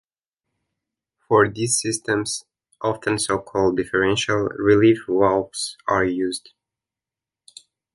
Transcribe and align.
For 1.27 1.47
these 1.47 1.79
systems 1.79 2.45
often 2.81 3.19
so 3.19 3.37
called 3.37 3.77
"differential" 3.77 4.47
relief 4.57 5.05
valves 5.07 5.77
are 5.87 6.05
used. 6.05 6.53